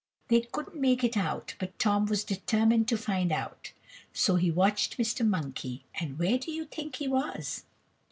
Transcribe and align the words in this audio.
They 0.29 0.41
couldn't 0.41 0.81
make 0.81 1.03
it 1.03 1.15
out, 1.15 1.53
but 1.59 1.77
Tom 1.77 2.07
was 2.07 2.23
determined 2.23 2.87
to 2.87 2.97
find 2.97 3.31
out, 3.31 3.71
so 4.11 4.35
he 4.35 4.49
watched 4.49 4.97
Mr. 4.97 5.23
Monkey, 5.23 5.85
and 5.93 6.17
where 6.17 6.39
do 6.39 6.51
you 6.51 6.65
think 6.65 6.95
he 6.95 7.07
was? 7.07 7.65